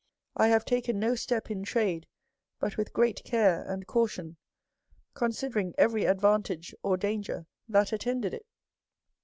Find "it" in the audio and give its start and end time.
8.33-8.47